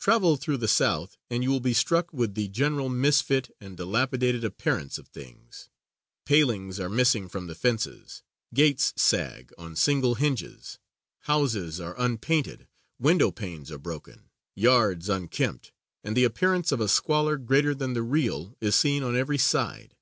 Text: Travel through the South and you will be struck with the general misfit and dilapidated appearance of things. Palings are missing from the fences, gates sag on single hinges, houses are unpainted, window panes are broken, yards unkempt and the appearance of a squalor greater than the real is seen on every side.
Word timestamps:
Travel 0.00 0.36
through 0.36 0.56
the 0.56 0.68
South 0.68 1.18
and 1.28 1.42
you 1.42 1.50
will 1.50 1.60
be 1.60 1.74
struck 1.74 2.10
with 2.10 2.34
the 2.34 2.48
general 2.48 2.88
misfit 2.88 3.54
and 3.60 3.76
dilapidated 3.76 4.42
appearance 4.42 4.96
of 4.96 5.08
things. 5.08 5.68
Palings 6.24 6.80
are 6.80 6.88
missing 6.88 7.28
from 7.28 7.46
the 7.46 7.54
fences, 7.54 8.22
gates 8.54 8.94
sag 8.96 9.52
on 9.58 9.76
single 9.76 10.14
hinges, 10.14 10.78
houses 11.24 11.78
are 11.78 11.94
unpainted, 12.00 12.68
window 12.98 13.30
panes 13.30 13.70
are 13.70 13.76
broken, 13.76 14.30
yards 14.54 15.10
unkempt 15.10 15.72
and 16.02 16.16
the 16.16 16.24
appearance 16.24 16.72
of 16.72 16.80
a 16.80 16.88
squalor 16.88 17.36
greater 17.36 17.74
than 17.74 17.92
the 17.92 18.02
real 18.02 18.56
is 18.62 18.74
seen 18.74 19.02
on 19.02 19.14
every 19.14 19.36
side. 19.36 19.94